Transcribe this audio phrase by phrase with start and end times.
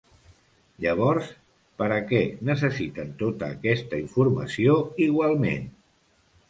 [0.85, 1.27] Llavors,
[1.81, 4.81] per a què necessiten tota aquesta informació
[5.11, 5.71] igualment?